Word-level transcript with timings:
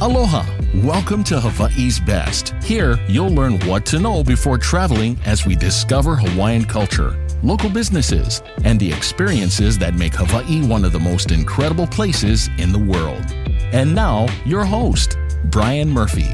Aloha! 0.00 0.46
Welcome 0.76 1.24
to 1.24 1.40
Hawaii's 1.40 1.98
Best. 1.98 2.54
Here, 2.62 3.00
you'll 3.08 3.34
learn 3.34 3.58
what 3.66 3.84
to 3.86 3.98
know 3.98 4.22
before 4.22 4.56
traveling 4.56 5.18
as 5.24 5.44
we 5.44 5.56
discover 5.56 6.14
Hawaiian 6.14 6.66
culture, 6.66 7.18
local 7.42 7.68
businesses, 7.68 8.40
and 8.62 8.78
the 8.78 8.92
experiences 8.92 9.76
that 9.78 9.94
make 9.94 10.14
Hawaii 10.14 10.64
one 10.64 10.84
of 10.84 10.92
the 10.92 11.00
most 11.00 11.32
incredible 11.32 11.88
places 11.88 12.48
in 12.58 12.70
the 12.70 12.78
world. 12.78 13.24
And 13.72 13.92
now, 13.92 14.28
your 14.46 14.64
host, 14.64 15.18
Bryan 15.46 15.90
Murphy. 15.90 16.28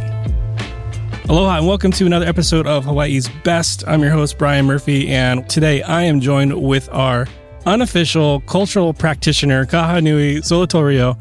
Aloha 1.30 1.56
and 1.56 1.66
welcome 1.66 1.90
to 1.92 2.04
another 2.04 2.26
episode 2.26 2.66
of 2.66 2.84
Hawaii's 2.84 3.30
Best. 3.44 3.82
I'm 3.88 4.02
your 4.02 4.12
host, 4.12 4.36
Bryan 4.36 4.66
Murphy, 4.66 5.08
and 5.08 5.48
today 5.48 5.82
I 5.82 6.02
am 6.02 6.20
joined 6.20 6.52
with 6.52 6.90
our 6.92 7.26
unofficial 7.64 8.40
cultural 8.40 8.92
practitioner, 8.92 9.64
Kahanui 9.64 10.40
Solatorio. 10.40 11.16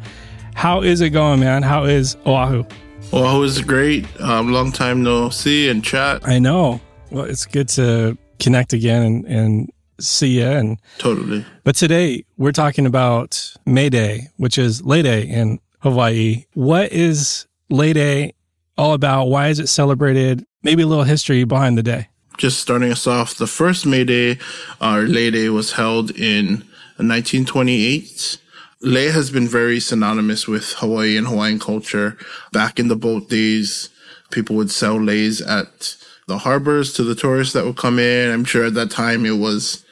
How 0.55 0.81
is 0.81 1.01
it 1.01 1.09
going, 1.09 1.39
man? 1.39 1.63
How 1.63 1.85
is 1.85 2.15
Oahu? 2.25 2.63
Oahu 3.11 3.43
is 3.43 3.61
great. 3.61 4.05
Um, 4.21 4.51
long 4.51 4.71
time 4.71 5.03
no 5.03 5.29
see 5.29 5.69
and 5.69 5.83
chat. 5.83 6.27
I 6.27 6.39
know. 6.39 6.81
Well, 7.11 7.25
it's 7.25 7.45
good 7.45 7.69
to 7.69 8.17
connect 8.39 8.73
again 8.73 9.03
and, 9.03 9.25
and 9.25 9.71
see 9.99 10.39
you. 10.39 10.47
And 10.47 10.79
totally. 10.97 11.45
But 11.63 11.75
today 11.75 12.25
we're 12.37 12.51
talking 12.51 12.85
about 12.85 13.53
May 13.65 13.89
Day, 13.89 14.29
which 14.37 14.57
is 14.57 14.83
Lei 14.83 15.01
Day 15.01 15.23
in 15.23 15.59
Hawaii. 15.79 16.45
What 16.53 16.91
is 16.91 17.45
Lei 17.69 17.93
Day 17.93 18.33
all 18.77 18.93
about? 18.93 19.25
Why 19.25 19.49
is 19.49 19.59
it 19.59 19.67
celebrated? 19.67 20.45
Maybe 20.63 20.83
a 20.83 20.87
little 20.87 21.03
history 21.03 21.43
behind 21.43 21.77
the 21.77 21.83
day. 21.83 22.07
Just 22.37 22.59
starting 22.59 22.91
us 22.91 23.05
off, 23.05 23.35
the 23.35 23.45
first 23.47 23.85
May 23.85 24.03
Day, 24.03 24.39
our 24.81 25.01
Lei 25.01 25.29
Day 25.29 25.49
was 25.49 25.73
held 25.73 26.09
in 26.11 26.63
1928 26.97 28.37
Lei 28.83 29.11
has 29.11 29.31
been 29.31 29.47
very 29.47 29.79
synonymous 29.79 30.45
with 30.45 30.73
Hawaii 30.73 31.15
and 31.15 31.25
Hawaiian 31.25 31.57
culture. 31.57 32.17
Back 32.51 32.79
in 32.79 32.89
the 32.89 32.97
boat 32.97 33.29
days, 33.29 33.89
people 34.29 34.57
would 34.57 34.71
sell 34.71 34.99
leis 34.99 35.39
at 35.41 35.95
the 36.27 36.39
harbors 36.39 36.91
to 36.93 37.03
the 37.05 37.15
tourists 37.15 37.53
that 37.53 37.63
would 37.63 37.77
come 37.77 37.97
in. 37.97 38.29
I'm 38.29 38.43
sure 38.43 38.65
at 38.65 38.73
that 38.73 38.91
time 38.91 39.25
it 39.25 39.37
was 39.37 39.85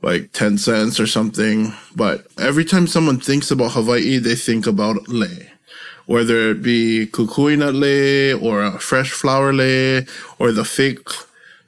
like 0.00 0.32
10 0.32 0.56
cents 0.56 0.98
or 0.98 1.06
something. 1.06 1.74
But 1.94 2.26
every 2.38 2.64
time 2.64 2.86
someone 2.86 3.20
thinks 3.20 3.50
about 3.50 3.72
Hawaii, 3.72 4.16
they 4.16 4.34
think 4.34 4.66
about 4.66 5.08
lei. 5.08 5.52
Whether 6.06 6.52
it 6.52 6.62
be 6.62 7.06
kukui 7.12 7.58
nut 7.58 7.74
lei 7.74 8.32
or 8.32 8.62
a 8.62 8.78
fresh 8.78 9.10
flower 9.10 9.52
lei 9.52 10.06
or 10.38 10.52
the 10.52 10.64
fake 10.64 11.10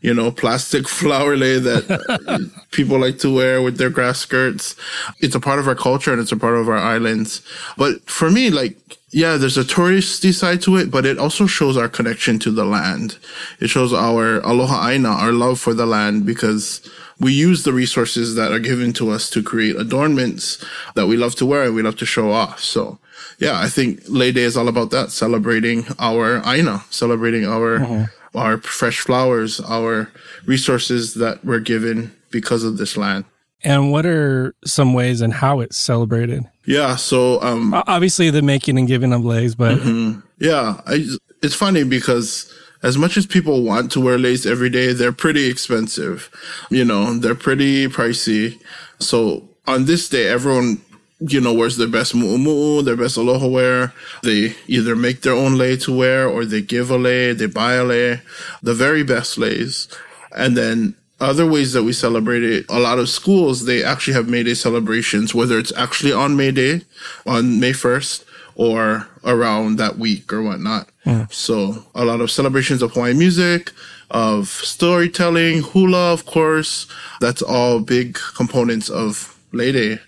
you 0.01 0.15
know, 0.15 0.31
plastic 0.31 0.89
flower 1.01 1.37
lei 1.37 1.59
that 1.59 2.51
people 2.71 2.99
like 2.99 3.19
to 3.19 3.35
wear 3.35 3.63
with 3.63 3.79
their 3.79 3.91
grass 3.91 4.19
skirts. 4.21 4.77
It's 5.21 5.35
a 5.35 5.41
part 5.41 5.59
of 5.59 5.69
our 5.69 5.75
culture 5.75 6.13
and 6.13 6.21
it's 6.21 6.33
a 6.33 6.37
part 6.37 6.57
of 6.57 6.69
our 6.69 6.77
islands. 6.77 7.43
But 7.77 8.03
for 8.09 8.31
me, 8.31 8.51
like, 8.51 8.77
yeah, 9.11 9.37
there's 9.37 9.59
a 9.59 9.65
touristy 9.65 10.33
side 10.33 10.63
to 10.63 10.77
it, 10.77 10.91
but 10.91 11.05
it 11.05 11.19
also 11.19 11.47
shows 11.47 11.77
our 11.77 11.89
connection 11.89 12.39
to 12.41 12.51
the 12.51 12.65
land. 12.65 13.19
It 13.59 13.69
shows 13.69 13.93
our 13.93 14.39
aloha 14.41 14.89
aina, 14.89 15.09
our 15.09 15.33
love 15.33 15.59
for 15.59 15.75
the 15.75 15.87
land, 15.87 16.25
because 16.25 16.89
we 17.19 17.33
use 17.33 17.65
the 17.65 17.73
resources 17.73 18.37
that 18.37 18.53
are 18.53 18.61
given 18.61 18.93
to 18.95 19.11
us 19.11 19.29
to 19.31 19.43
create 19.43 19.77
adornments 19.77 20.65
that 20.95 21.07
we 21.07 21.17
love 21.17 21.35
to 21.37 21.47
wear 21.47 21.65
and 21.65 21.75
we 21.75 21.83
love 21.83 21.97
to 21.97 22.07
show 22.07 22.31
off. 22.31 22.61
So, 22.61 22.99
yeah, 23.41 23.61
I 23.61 23.69
think 23.69 24.03
Lei 24.07 24.31
Day 24.31 24.43
is 24.43 24.57
all 24.57 24.69
about 24.69 24.91
that, 24.93 25.11
celebrating 25.11 25.87
our 25.99 26.41
aina, 26.47 26.85
celebrating 26.91 27.45
our 27.47 27.81
mm-hmm 27.81 28.05
our 28.35 28.59
fresh 28.59 29.01
flowers, 29.01 29.61
our 29.61 30.11
resources 30.47 31.15
that 31.15 31.45
were 31.45 31.61
given 31.61 32.15
because 32.31 32.65
of 32.65 32.79
this 32.79 32.97
land. 32.97 33.25
And 33.63 33.93
what 33.93 34.07
are 34.07 34.55
some 34.65 34.95
ways 34.95 35.21
and 35.21 35.33
how 35.33 35.61
it's 35.61 35.77
celebrated? 35.77 36.45
Yeah, 36.65 36.97
so 36.97 37.43
um, 37.43 37.75
obviously 37.75 38.31
the 38.31 38.43
making 38.43 38.79
and 38.79 38.89
giving 38.89 39.13
of 39.13 39.25
leis, 39.25 39.55
but 39.55 39.79
mm-hmm. 39.79 40.21
yeah, 40.39 40.81
I, 40.87 41.07
it's 41.43 41.55
funny 41.55 41.85
because 41.85 42.53
as 42.83 42.97
much 42.97 43.17
as 43.17 43.27
people 43.27 43.63
want 43.63 43.93
to 43.93 44.01
wear 44.01 44.19
leis 44.19 44.47
every 44.47 44.71
day, 44.71 44.93
they're 44.93 45.13
pretty 45.13 45.47
expensive. 45.47 46.31
You 46.71 46.85
know, 46.85 47.19
they're 47.19 47.35
pretty 47.35 47.87
pricey. 47.89 48.59
So 48.99 49.49
on 49.67 49.85
this 49.85 50.09
day, 50.09 50.29
everyone 50.29 50.81
you 51.21 51.41
know, 51.41 51.53
wears 51.53 51.77
their 51.77 51.89
best 51.89 52.15
mu'umu'u, 52.15 52.85
their 52.85 52.97
best 52.97 53.17
aloha 53.17 53.47
wear. 53.47 53.93
They 54.23 54.57
either 54.67 54.97
make 54.97 55.23
their 55.23 55.35
own 55.35 55.57
lei 55.57 55.77
to 55.79 55.97
wear 55.97 56.29
or 56.29 56.45
they 56.45 56.63
give 56.63 56.91
a 56.91 56.97
lei, 56.97 57.33
they 57.33 57.47
buy 57.47 57.75
a 57.75 57.85
lei, 57.85 58.23
the 58.63 58.75
very 58.75 59.03
best 59.03 59.37
leis. 59.37 59.89
And 60.35 60.57
then 60.57 60.95
other 61.21 61.47
ways 61.47 61.75
that 61.75 61.83
we 61.83 61.93
celebrate 61.93 62.43
it, 62.43 62.65
a 62.69 62.81
lot 62.81 62.99
of 62.99 63.09
schools, 63.09 63.67
they 63.67 63.85
actually 63.85 64.15
have 64.15 64.29
May 64.29 64.43
Day 64.43 64.55
celebrations, 64.55 65.35
whether 65.35 65.59
it's 65.59 65.73
actually 65.77 66.13
on 66.13 66.37
May 66.37 66.51
Day, 66.51 66.83
on 67.27 67.61
May 67.61 67.73
1st, 67.73 68.25
or 68.55 69.09
around 69.25 69.77
that 69.77 69.99
week 69.99 70.33
or 70.33 70.43
whatnot. 70.43 70.89
Mm. 71.05 71.31
So 71.33 71.85
a 71.95 72.05
lot 72.05 72.21
of 72.21 72.31
celebrations 72.31 72.83
of 72.83 72.93
Hawaiian 72.93 73.19
music, 73.19 73.73
of 74.11 74.49
storytelling, 74.49 75.63
hula, 75.63 76.13
of 76.13 76.27
course. 76.27 76.87
That's 77.21 77.43
all 77.43 77.81
big 77.81 78.19
components 78.37 78.89
of 78.89 79.37
Lei 79.53 79.73
Day 79.73 79.99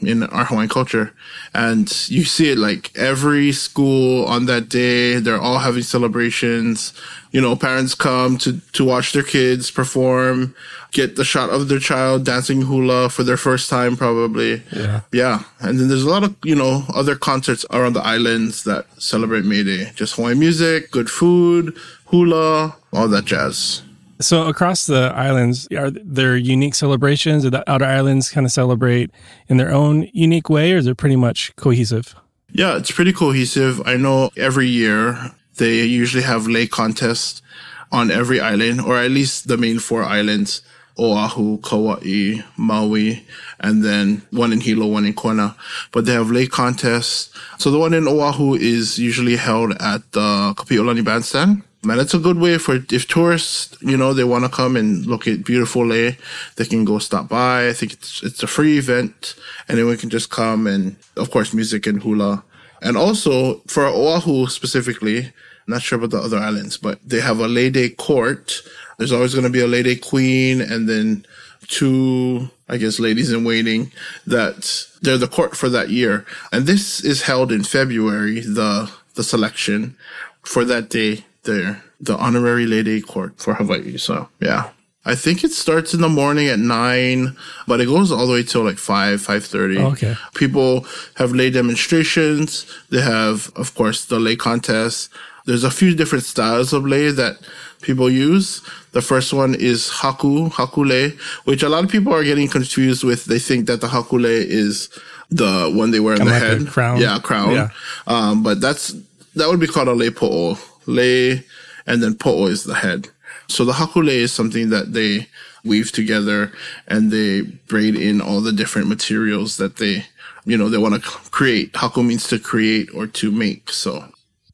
in 0.00 0.22
our 0.24 0.44
Hawaiian 0.44 0.68
culture. 0.68 1.12
And 1.54 1.90
you 2.08 2.24
see 2.24 2.50
it 2.50 2.58
like 2.58 2.90
every 2.96 3.52
school 3.52 4.24
on 4.26 4.46
that 4.46 4.68
day, 4.68 5.18
they're 5.18 5.40
all 5.40 5.58
having 5.58 5.82
celebrations. 5.82 6.92
You 7.30 7.40
know, 7.40 7.56
parents 7.56 7.94
come 7.94 8.38
to, 8.38 8.60
to 8.72 8.84
watch 8.84 9.12
their 9.12 9.22
kids 9.22 9.70
perform, 9.70 10.54
get 10.90 11.16
the 11.16 11.24
shot 11.24 11.50
of 11.50 11.68
their 11.68 11.78
child 11.78 12.24
dancing 12.24 12.62
hula 12.62 13.08
for 13.08 13.22
their 13.22 13.36
first 13.36 13.70
time, 13.70 13.96
probably. 13.96 14.62
Yeah. 14.72 15.00
Yeah. 15.12 15.44
And 15.60 15.78
then 15.78 15.88
there's 15.88 16.04
a 16.04 16.10
lot 16.10 16.24
of, 16.24 16.36
you 16.44 16.54
know, 16.54 16.84
other 16.94 17.16
concerts 17.16 17.64
around 17.70 17.94
the 17.94 18.04
islands 18.04 18.64
that 18.64 18.86
celebrate 19.00 19.44
May 19.44 19.62
Day. 19.62 19.90
Just 19.94 20.16
Hawaiian 20.16 20.38
music, 20.38 20.90
good 20.90 21.10
food, 21.10 21.76
hula, 22.06 22.76
all 22.92 23.08
that 23.08 23.24
jazz. 23.24 23.82
So 24.22 24.46
across 24.46 24.86
the 24.86 25.12
islands, 25.14 25.66
are 25.76 25.90
there 25.90 26.36
unique 26.36 26.74
celebrations? 26.74 27.42
Do 27.42 27.50
the 27.50 27.68
outer 27.70 27.84
islands 27.84 28.30
kind 28.30 28.46
of 28.46 28.52
celebrate 28.52 29.10
in 29.48 29.56
their 29.56 29.72
own 29.72 30.08
unique 30.12 30.48
way, 30.48 30.72
or 30.72 30.76
is 30.76 30.86
it 30.86 30.96
pretty 30.96 31.16
much 31.16 31.54
cohesive? 31.56 32.14
Yeah, 32.50 32.76
it's 32.76 32.92
pretty 32.92 33.12
cohesive. 33.12 33.82
I 33.86 33.96
know 33.96 34.30
every 34.36 34.68
year 34.68 35.32
they 35.56 35.82
usually 35.82 36.22
have 36.22 36.46
lei 36.46 36.66
contests 36.66 37.42
on 37.90 38.10
every 38.10 38.40
island, 38.40 38.80
or 38.80 38.96
at 38.96 39.10
least 39.10 39.48
the 39.48 39.56
main 39.56 39.78
four 39.78 40.02
islands. 40.02 40.62
Oahu, 40.98 41.56
Kauai, 41.62 42.42
Maui, 42.58 43.26
and 43.60 43.82
then 43.82 44.20
one 44.30 44.52
in 44.52 44.60
Hilo, 44.60 44.86
one 44.86 45.06
in 45.06 45.14
Kona. 45.14 45.56
But 45.90 46.04
they 46.04 46.12
have 46.12 46.30
lei 46.30 46.46
contests. 46.46 47.30
So 47.56 47.70
the 47.70 47.78
one 47.78 47.94
in 47.94 48.06
Oahu 48.06 48.54
is 48.54 48.98
usually 48.98 49.36
held 49.36 49.72
at 49.80 50.12
the 50.12 50.52
Kapi'olani 50.54 51.02
Bandstand 51.02 51.62
man, 51.84 51.98
it's 51.98 52.14
a 52.14 52.18
good 52.18 52.38
way 52.38 52.58
for 52.58 52.78
if 52.90 53.08
tourists, 53.08 53.76
you 53.80 53.96
know, 53.96 54.12
they 54.12 54.24
want 54.24 54.44
to 54.44 54.50
come 54.50 54.76
and 54.76 55.04
look 55.06 55.26
at 55.26 55.44
beautiful 55.44 55.86
lei, 55.86 56.16
they 56.56 56.64
can 56.64 56.84
go 56.84 56.98
stop 56.98 57.28
by. 57.28 57.68
I 57.68 57.72
think 57.72 57.92
it's 57.92 58.22
it's 58.22 58.42
a 58.42 58.46
free 58.46 58.78
event, 58.78 59.34
and 59.68 59.78
anyone 59.78 59.96
can 59.96 60.10
just 60.10 60.30
come 60.30 60.66
and, 60.66 60.96
of 61.16 61.30
course, 61.30 61.52
music 61.52 61.86
and 61.86 62.02
hula, 62.02 62.44
and 62.80 62.96
also 62.96 63.58
for 63.66 63.86
Oahu 63.86 64.46
specifically. 64.46 65.32
Not 65.68 65.82
sure 65.82 65.96
about 65.96 66.10
the 66.10 66.18
other 66.18 66.38
islands, 66.38 66.76
but 66.76 66.98
they 67.08 67.20
have 67.20 67.38
a 67.38 67.46
Lei 67.46 67.70
Day 67.70 67.90
court. 67.90 68.62
There's 68.98 69.12
always 69.12 69.32
going 69.32 69.46
to 69.46 69.50
be 69.50 69.60
a 69.60 69.68
Lei 69.68 69.84
Day 69.84 69.94
queen, 69.94 70.60
and 70.60 70.88
then 70.88 71.24
two, 71.68 72.50
I 72.68 72.78
guess, 72.78 72.98
ladies 72.98 73.30
in 73.30 73.44
waiting 73.44 73.92
that 74.26 74.86
they're 75.02 75.18
the 75.18 75.28
court 75.28 75.56
for 75.56 75.68
that 75.68 75.88
year. 75.90 76.26
And 76.50 76.66
this 76.66 77.04
is 77.04 77.22
held 77.22 77.52
in 77.52 77.62
February, 77.62 78.40
the 78.40 78.90
the 79.14 79.22
selection 79.22 79.94
for 80.42 80.64
that 80.64 80.88
day 80.88 81.24
there, 81.44 81.82
the 82.00 82.16
honorary 82.16 82.66
Lei 82.66 82.82
Day 82.82 83.00
court 83.00 83.38
for 83.38 83.54
Hawaii. 83.54 83.96
So 83.98 84.28
yeah. 84.40 84.70
I 85.04 85.16
think 85.16 85.42
it 85.42 85.50
starts 85.50 85.94
in 85.94 86.00
the 86.00 86.08
morning 86.08 86.46
at 86.46 86.60
nine, 86.60 87.36
but 87.66 87.80
it 87.80 87.86
goes 87.86 88.12
all 88.12 88.24
the 88.24 88.32
way 88.34 88.44
till 88.44 88.62
like 88.62 88.78
five, 88.78 89.20
five 89.20 89.44
thirty. 89.44 89.78
Okay. 89.78 90.14
People 90.36 90.86
have 91.16 91.32
lei 91.32 91.50
demonstrations. 91.50 92.66
They 92.90 93.00
have, 93.00 93.50
of 93.56 93.74
course, 93.74 94.04
the 94.04 94.20
lei 94.20 94.36
contest. 94.36 95.10
There's 95.44 95.64
a 95.64 95.72
few 95.72 95.96
different 95.96 96.22
styles 96.22 96.72
of 96.72 96.86
lei 96.86 97.10
that 97.10 97.38
people 97.80 98.08
use. 98.08 98.62
The 98.92 99.02
first 99.02 99.32
one 99.32 99.56
is 99.56 99.90
haku, 99.90 100.52
haku 100.52 100.86
lei, 100.86 101.16
which 101.46 101.64
a 101.64 101.68
lot 101.68 101.82
of 101.82 101.90
people 101.90 102.14
are 102.14 102.22
getting 102.22 102.46
confused 102.46 103.02
with. 103.02 103.24
They 103.24 103.40
think 103.40 103.66
that 103.66 103.80
the 103.80 103.88
haku 103.88 104.22
lei 104.22 104.46
is 104.48 104.88
the 105.30 105.68
one 105.74 105.90
they 105.90 105.98
wear 105.98 106.14
on 106.14 106.26
the 106.26 106.32
like 106.32 106.42
head. 106.42 106.68
crown. 106.68 107.00
Yeah, 107.00 107.18
crown. 107.18 107.50
Yeah. 107.50 107.70
Um, 108.06 108.44
but 108.44 108.60
that's, 108.60 108.94
that 109.34 109.48
would 109.48 109.58
be 109.58 109.66
called 109.66 109.88
a 109.88 109.94
lei 109.94 110.10
po'o 110.10 110.56
lei, 110.86 111.44
and 111.86 112.02
then 112.02 112.14
po'o 112.14 112.46
is 112.46 112.64
the 112.64 112.74
head. 112.74 113.08
So 113.48 113.64
the 113.64 113.72
haku 113.72 114.04
lei 114.04 114.18
is 114.18 114.32
something 114.32 114.70
that 114.70 114.92
they 114.92 115.28
weave 115.64 115.92
together 115.92 116.52
and 116.88 117.10
they 117.10 117.42
braid 117.42 117.94
in 117.94 118.20
all 118.20 118.40
the 118.40 118.52
different 118.52 118.88
materials 118.88 119.56
that 119.58 119.76
they, 119.76 120.04
you 120.44 120.56
know, 120.56 120.68
they 120.68 120.78
want 120.78 120.94
to 120.94 121.00
create. 121.30 121.72
Haku 121.72 122.04
means 122.04 122.26
to 122.28 122.38
create 122.38 122.88
or 122.94 123.06
to 123.06 123.30
make. 123.30 123.70
So. 123.70 124.04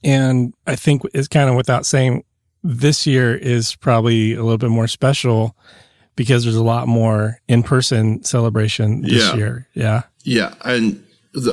And 0.05 0.55
I 0.67 0.77
think 0.77 1.03
it's 1.15 1.29
kind 1.29 1.49
of 1.49 1.57
without 1.57 1.87
saying 1.87 2.25
this 2.63 3.07
year 3.07 3.35
is 3.35 3.75
probably 3.77 4.35
a 4.35 4.43
little 4.43 4.59
bit 4.59 4.71
more 4.71 4.89
special 4.89 5.57
because 6.17 6.45
there's 6.45 6.57
a 6.57 6.65
lot 6.65 6.89
more 6.89 7.41
in 7.49 7.63
person 7.63 8.23
celebration 8.25 9.03
this 9.03 9.29
yeah. 9.29 9.35
year. 9.35 9.69
Yeah. 9.75 10.03
Yeah. 10.25 10.55
And 10.65 11.03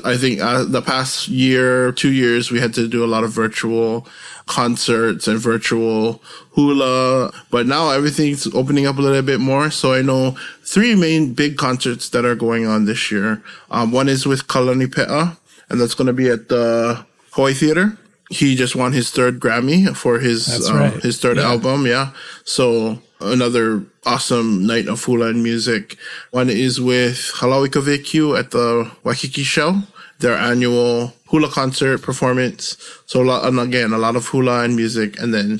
I 0.04 0.18
think 0.18 0.42
uh, 0.42 0.64
the 0.64 0.82
past 0.82 1.28
year, 1.28 1.92
two 1.92 2.12
years, 2.12 2.52
we 2.52 2.60
had 2.60 2.74
to 2.76 2.88
do 2.88 3.04
a 3.04 3.08
lot 3.08 3.24
of 3.24 3.32
virtual 3.32 4.08
concerts 4.46 5.28
and 5.28 5.40
virtual 5.40 6.22
hula, 6.52 7.32
but 7.50 7.66
now 7.66 7.90
everything's 7.90 8.48
opening 8.54 8.86
up 8.86 8.98
a 8.98 9.02
little 9.02 9.22
bit 9.22 9.40
more. 9.40 9.72
So 9.72 9.94
I 9.94 10.02
know 10.02 10.38
three 10.64 10.96
main 10.96 11.34
big 11.34 11.58
concerts 11.58 12.10
that 12.10 12.26
are 12.26 12.36
going 12.36 12.66
on 12.66 12.86
this 12.86 13.12
year. 13.12 13.42
Um, 13.72 13.92
one 13.92 14.10
is 14.10 14.26
with 14.26 14.48
Kalani 14.48 14.88
Pe'a, 14.88 15.38
and 15.70 15.82
that's 15.82 15.96
going 15.96 16.08
to 16.08 16.14
be 16.14 16.30
at 16.30 16.50
the 16.50 17.06
Hawaii 17.32 17.54
Theater. 17.54 17.98
He 18.30 18.56
just 18.56 18.76
won 18.76 18.92
his 18.92 19.12
third 19.12 19.40
Grammy 19.40 19.96
for 19.96 20.20
his 20.20 20.70
uh, 20.70 20.74
right. 20.74 20.94
his 21.04 21.20
third 21.20 21.38
yeah. 21.38 21.44
album. 21.44 21.86
Yeah, 21.86 22.12
so 22.44 23.00
another 23.22 23.84
awesome 24.06 24.66
night 24.66 24.88
of 24.88 25.04
hula 25.04 25.28
and 25.28 25.44
music. 25.44 25.98
One 26.32 26.50
is 26.50 26.82
with 26.82 27.32
Halau 27.36 27.66
I 27.66 27.70
Ka 27.70 27.82
Wekiu 27.82 28.38
at 28.38 28.52
the 28.52 28.92
Waikiki 29.04 29.44
Shell, 29.44 29.84
their 30.20 30.36
annual 30.36 31.14
hula 31.28 31.50
concert 31.50 32.02
performance. 32.02 32.78
So 33.06 33.22
a 33.22 33.26
lot, 33.26 33.46
and 33.46 33.60
again, 33.60 33.94
a 33.94 33.98
lot 33.98 34.16
of 34.16 34.28
hula 34.28 34.64
and 34.64 34.76
music. 34.76 35.20
And 35.20 35.34
then 35.34 35.60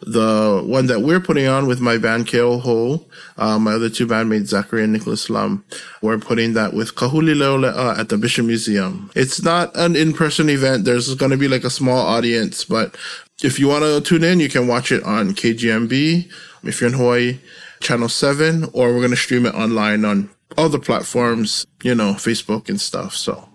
the 0.00 0.62
one 0.64 0.86
that 0.86 1.00
we're 1.00 1.20
putting 1.20 1.46
on 1.46 1.66
with 1.66 1.80
my 1.80 1.98
band 1.98 2.26
Keauhou, 2.26 3.04
uh, 3.36 3.58
my 3.58 3.72
other 3.72 3.88
two 3.88 4.06
bandmates, 4.06 4.48
Zachary 4.48 4.84
and 4.84 4.92
Nicholas 4.92 5.28
Lum, 5.30 5.64
we're 6.02 6.18
putting 6.18 6.54
that 6.54 6.74
with 6.74 6.94
Kahuli 6.94 7.34
Leole'a 7.34 7.98
at 7.98 8.08
the 8.08 8.18
Bishop 8.18 8.46
Museum. 8.46 9.10
It's 9.14 9.42
not 9.42 9.74
an 9.76 9.96
in-person 9.96 10.48
event. 10.48 10.84
There's 10.84 11.14
going 11.14 11.30
to 11.30 11.36
be 11.36 11.48
like 11.48 11.64
a 11.64 11.70
small 11.70 11.98
audience, 11.98 12.64
but 12.64 12.96
if 13.42 13.58
you 13.58 13.68
want 13.68 13.84
to 13.84 14.00
tune 14.00 14.24
in, 14.24 14.40
you 14.40 14.48
can 14.48 14.66
watch 14.66 14.90
it 14.92 15.02
on 15.04 15.30
KGMB 15.30 16.30
if 16.64 16.80
you're 16.80 16.90
in 16.90 16.96
Hawaii, 16.96 17.38
channel 17.80 18.08
seven, 18.08 18.64
or 18.72 18.92
we're 18.92 19.00
going 19.00 19.10
to 19.10 19.16
stream 19.16 19.46
it 19.46 19.54
online 19.54 20.04
on 20.04 20.30
all 20.56 20.68
the 20.68 20.78
platforms, 20.78 21.66
you 21.82 21.94
know, 21.94 22.12
Facebook 22.12 22.68
and 22.68 22.80
stuff. 22.80 23.14
So 23.14 23.48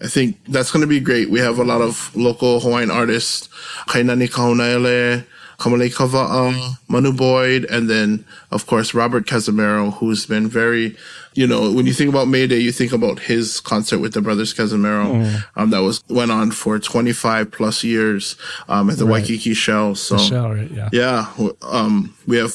I 0.00 0.08
think 0.08 0.38
that's 0.48 0.70
going 0.70 0.80
to 0.80 0.88
be 0.88 1.00
great. 1.00 1.30
We 1.30 1.40
have 1.40 1.58
a 1.58 1.64
lot 1.64 1.80
of 1.80 2.14
local 2.16 2.60
Hawaiian 2.60 2.90
artists, 2.90 3.48
Kainani 3.88 4.28
Kahaunaele, 4.28 5.24
Kamalei 5.58 5.92
Kawa'a, 5.92 6.78
Manu 6.86 7.12
Boyd, 7.12 7.64
and 7.64 7.90
then, 7.90 8.24
of 8.52 8.66
course, 8.66 8.94
Robert 8.94 9.26
Cazimero, 9.26 9.92
who's 9.94 10.24
been 10.24 10.48
very, 10.48 10.96
you 11.34 11.48
know, 11.48 11.72
when 11.72 11.84
you 11.84 11.92
think 11.92 12.08
about 12.08 12.28
May 12.28 12.46
Day, 12.46 12.60
you 12.60 12.70
think 12.70 12.92
about 12.92 13.18
his 13.18 13.58
concert 13.58 13.98
with 13.98 14.14
the 14.14 14.20
Brothers 14.20 14.54
Cazimero, 14.54 15.06
mm. 15.06 15.44
um, 15.56 15.70
that 15.70 15.80
was, 15.80 16.04
went 16.08 16.30
on 16.30 16.52
for 16.52 16.78
25 16.78 17.50
plus 17.50 17.82
years, 17.82 18.36
um, 18.68 18.88
at 18.88 18.98
the 18.98 19.04
right. 19.04 19.14
Waikiki 19.22 19.52
Shell. 19.52 19.96
So, 19.96 20.16
shell, 20.16 20.52
right? 20.52 20.70
yeah. 20.70 20.90
Yeah. 20.92 21.26
Um, 21.62 22.14
we 22.28 22.36
have 22.36 22.52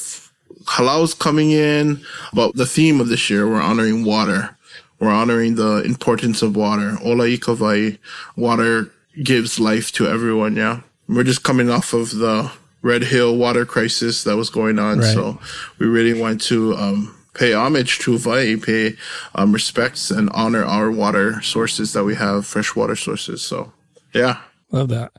halaus 0.63 1.17
coming 1.17 1.51
in, 1.51 1.99
but 2.33 2.55
the 2.55 2.65
theme 2.65 3.01
of 3.01 3.09
this 3.09 3.29
year, 3.29 3.49
we're 3.49 3.61
honoring 3.61 4.05
water. 4.05 4.57
We're 4.99 5.11
honoring 5.11 5.55
the 5.55 5.83
importance 5.83 6.41
of 6.41 6.55
water. 6.55 6.97
Ola 7.03 7.25
ikawai, 7.25 7.97
water 8.37 8.89
gives 9.21 9.59
life 9.59 9.91
to 9.93 10.07
everyone. 10.07 10.55
Yeah. 10.55 10.79
We're 11.09 11.25
just 11.25 11.43
coming 11.43 11.69
off 11.69 11.91
of 11.91 12.11
the 12.11 12.49
Red 12.83 13.03
Hill 13.03 13.35
water 13.37 13.65
crisis 13.65 14.23
that 14.25 14.35
was 14.35 14.51
going 14.51 14.77
on. 14.77 14.99
Right. 14.99 15.13
So 15.13 15.39
we 15.79 15.87
really 15.87 16.13
want 16.13 16.41
to, 16.41 16.75
um, 16.75 17.15
pay 17.33 17.53
homage 17.53 17.97
to 17.99 18.17
Hawaii, 18.17 18.57
pay 18.57 18.95
um, 19.33 19.51
respects 19.51 20.11
and 20.11 20.29
honor 20.33 20.63
our 20.63 20.91
water 20.91 21.41
sources 21.41 21.93
that 21.93 22.03
we 22.03 22.13
have, 22.15 22.45
fresh 22.45 22.75
water 22.75 22.95
sources. 22.95 23.41
So, 23.41 23.73
yeah. 24.13 24.37
Love 24.71 24.89
that. 24.89 25.13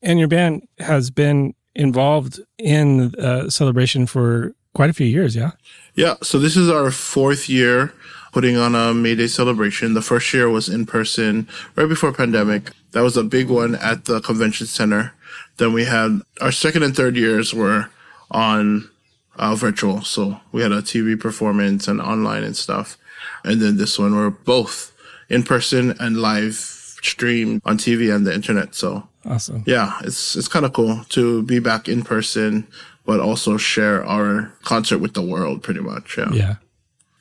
And 0.00 0.18
your 0.18 0.28
band 0.28 0.66
has 0.78 1.10
been 1.10 1.52
involved 1.74 2.40
in 2.56 3.14
uh, 3.16 3.50
celebration 3.50 4.06
for 4.06 4.54
quite 4.74 4.88
a 4.88 4.94
few 4.94 5.06
years, 5.06 5.36
yeah? 5.36 5.50
Yeah. 5.94 6.14
So 6.22 6.38
this 6.38 6.56
is 6.56 6.70
our 6.70 6.90
fourth 6.90 7.48
year 7.48 7.92
putting 8.32 8.56
on 8.56 8.74
a 8.74 8.94
May 8.94 9.14
Day 9.14 9.26
celebration. 9.26 9.94
The 9.94 10.02
first 10.02 10.32
year 10.32 10.48
was 10.48 10.68
in 10.68 10.86
person 10.86 11.48
right 11.76 11.88
before 11.88 12.12
pandemic. 12.12 12.70
That 12.92 13.02
was 13.02 13.16
a 13.16 13.24
big 13.24 13.48
one 13.48 13.74
at 13.74 14.06
the 14.06 14.20
convention 14.20 14.66
center. 14.66 15.12
Then 15.60 15.74
we 15.74 15.84
had 15.84 16.22
our 16.40 16.50
second 16.50 16.84
and 16.84 16.96
third 16.96 17.16
years 17.16 17.52
were 17.52 17.90
on 18.30 18.88
uh, 19.36 19.54
virtual. 19.54 20.00
So 20.00 20.40
we 20.52 20.62
had 20.62 20.72
a 20.72 20.80
TV 20.80 21.20
performance 21.20 21.86
and 21.86 22.00
online 22.00 22.44
and 22.44 22.56
stuff. 22.56 22.96
And 23.44 23.60
then 23.60 23.76
this 23.76 23.98
one 23.98 24.16
we're 24.16 24.30
both 24.30 24.90
in 25.28 25.42
person 25.42 25.94
and 26.00 26.16
live 26.16 26.54
stream 26.54 27.60
on 27.66 27.76
TV 27.76 28.14
and 28.14 28.26
the 28.26 28.34
internet. 28.34 28.74
So 28.74 29.06
awesome. 29.26 29.62
Yeah, 29.66 29.98
it's 30.02 30.34
it's 30.34 30.48
kind 30.48 30.64
of 30.64 30.72
cool 30.72 31.04
to 31.10 31.42
be 31.42 31.58
back 31.58 31.88
in 31.88 32.04
person, 32.04 32.66
but 33.04 33.20
also 33.20 33.58
share 33.58 34.02
our 34.06 34.50
concert 34.62 34.98
with 34.98 35.12
the 35.12 35.22
world 35.22 35.62
pretty 35.62 35.80
much. 35.80 36.16
Yeah. 36.16 36.32
Yeah. 36.32 36.54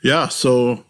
Yeah. 0.02 0.28
So 0.30 0.86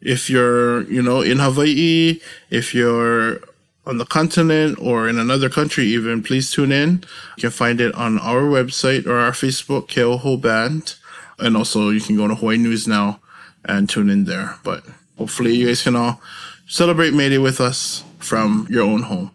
if 0.00 0.30
you're, 0.30 0.82
you 0.82 1.02
know, 1.02 1.20
in 1.20 1.38
Hawaii, 1.38 2.20
if 2.48 2.74
you're 2.74 3.40
on 3.86 3.98
the 3.98 4.04
continent 4.04 4.78
or 4.80 5.08
in 5.08 5.18
another 5.18 5.48
country 5.48 5.84
even, 5.86 6.22
please 6.22 6.50
tune 6.50 6.72
in. 6.72 7.04
You 7.36 7.42
can 7.42 7.50
find 7.50 7.80
it 7.80 7.94
on 7.94 8.18
our 8.18 8.42
website 8.42 9.06
or 9.06 9.18
our 9.18 9.32
Facebook, 9.32 9.88
Keauhou 9.88 10.40
Band. 10.40 10.94
And 11.38 11.56
also 11.56 11.90
you 11.90 12.00
can 12.00 12.16
go 12.16 12.28
to 12.28 12.34
Hawaii 12.34 12.56
News 12.56 12.88
Now 12.88 13.20
and 13.64 13.88
tune 13.88 14.08
in 14.08 14.24
there. 14.24 14.56
But 14.62 14.84
hopefully 15.18 15.54
you 15.54 15.66
guys 15.66 15.82
can 15.82 15.96
all 15.96 16.20
celebrate 16.66 17.12
May 17.12 17.28
Day 17.28 17.38
with 17.38 17.60
us 17.60 18.04
from 18.18 18.66
your 18.70 18.84
own 18.84 19.02
home. 19.02 19.30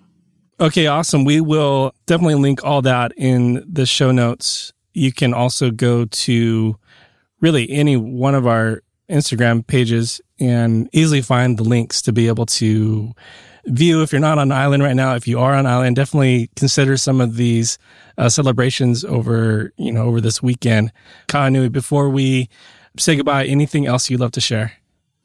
Okay, 0.59 0.87
awesome. 0.87 1.23
We 1.23 1.39
will 1.39 1.93
definitely 2.05 2.35
link 2.35 2.63
all 2.65 2.81
that 2.81 3.13
in 3.15 3.63
the 3.71 3.85
show 3.85 4.11
notes. 4.11 4.73
You 4.93 5.13
can 5.13 5.33
also 5.33 5.71
go 5.71 6.05
to 6.05 6.75
really 7.39 7.69
any 7.69 7.95
one 7.95 8.35
of 8.35 8.45
our 8.45 8.81
Instagram 9.09 9.65
pages 9.65 10.19
and 10.39 10.89
easily 10.91 11.21
find 11.21 11.57
the 11.57 11.63
links 11.63 12.01
to 12.03 12.11
be 12.11 12.27
able 12.27 12.45
to 12.45 13.13
view 13.69 14.01
if 14.01 14.11
you're 14.11 14.19
not 14.19 14.37
on 14.37 14.51
island 14.51 14.83
right 14.83 14.95
now 14.95 15.15
if 15.15 15.27
you 15.27 15.39
are 15.39 15.53
on 15.53 15.65
island 15.65 15.95
definitely 15.95 16.49
consider 16.55 16.97
some 16.97 17.21
of 17.21 17.35
these 17.35 17.77
uh, 18.17 18.29
celebrations 18.29 19.05
over 19.05 19.71
you 19.77 19.91
know 19.91 20.03
over 20.03 20.19
this 20.19 20.43
weekend. 20.43 20.91
Kahanui, 21.27 21.71
before 21.71 22.09
we 22.09 22.49
say 22.97 23.15
goodbye 23.15 23.45
anything 23.45 23.85
else 23.85 24.09
you'd 24.09 24.19
love 24.19 24.31
to 24.33 24.41
share? 24.41 24.73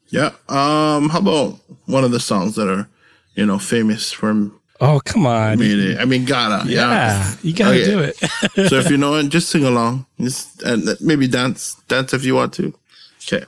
Yeah 0.09 0.31
um 0.49 1.09
how 1.09 1.19
about 1.19 1.59
one 1.85 2.03
of 2.03 2.11
the 2.11 2.19
songs 2.19 2.55
that 2.55 2.69
are 2.69 2.87
you 3.35 3.45
know 3.45 3.59
famous 3.59 4.11
from 4.11 4.59
oh 4.79 5.01
come 5.03 5.25
on. 5.25 5.51
I 5.51 5.55
mean, 5.55 5.97
I 5.97 6.05
mean 6.05 6.25
gotta 6.25 6.69
yeah, 6.69 6.89
yeah. 6.89 7.35
you 7.41 7.53
gotta 7.53 7.81
okay. 7.81 7.85
do 7.85 7.99
it. 7.99 8.69
So 8.69 8.75
if 8.77 8.89
you 8.89 8.97
know 8.97 9.15
it 9.15 9.29
just 9.29 9.49
sing 9.49 9.65
along. 9.65 10.05
Just 10.19 10.61
and 10.63 10.87
maybe 11.01 11.27
dance 11.27 11.75
dance 11.87 12.13
if 12.13 12.23
you 12.23 12.35
want 12.35 12.53
to. 12.53 12.73
Okay 13.27 13.45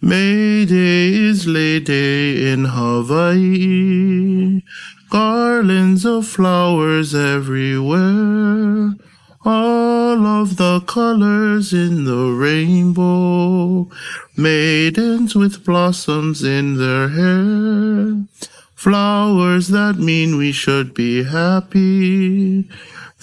May 0.00 0.64
Day 0.64 1.14
is 1.14 1.44
Day 1.44 2.52
in 2.52 2.64
Hawaii. 2.64 4.62
Garlands 5.08 6.04
of 6.04 6.26
flowers 6.26 7.14
everywhere. 7.14 8.94
All 9.44 10.26
of 10.26 10.56
the 10.56 10.80
colors 10.80 11.72
in 11.72 12.04
the 12.06 12.32
rainbow. 12.32 13.88
Maidens 14.36 15.36
with 15.36 15.64
blossoms 15.64 16.42
in 16.42 16.76
their 16.78 17.08
hair. 17.08 18.24
Flowers 18.74 19.68
that 19.68 19.96
mean 19.96 20.36
we 20.36 20.50
should 20.50 20.92
be 20.92 21.22
happy 21.22 22.68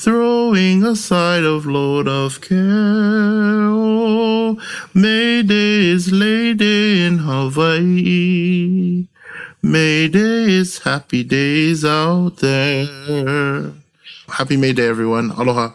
throwing 0.04 0.84
aside 0.84 1.44
of 1.46 1.66
load 1.66 2.10
of 2.10 2.42
care. 2.42 3.72
Oh, 3.72 4.60
May 4.94 5.42
Day 5.44 5.86
is 5.96 6.12
Lei 6.12 6.54
Day 6.54 7.06
in 7.08 7.20
Hawaii. 7.20 9.08
May 9.62 10.10
Day 10.10 10.60
is 10.60 10.80
happy 10.80 11.24
days 11.24 11.86
out 11.86 12.38
there. 12.38 13.72
Happy 14.28 14.58
May 14.58 14.74
Day, 14.74 14.88
everyone. 14.88 15.32
Aloha. 15.32 15.72